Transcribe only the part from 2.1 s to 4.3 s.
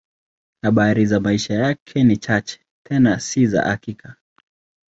chache, tena si za hakika.